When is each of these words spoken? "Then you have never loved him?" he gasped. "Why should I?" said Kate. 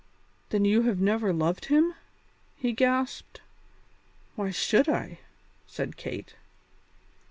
"Then 0.49 0.65
you 0.65 0.81
have 0.81 0.99
never 0.99 1.31
loved 1.31 1.65
him?" 1.65 1.93
he 2.55 2.73
gasped. 2.73 3.39
"Why 4.35 4.49
should 4.49 4.89
I?" 4.89 5.19
said 5.67 5.95
Kate. 5.95 6.33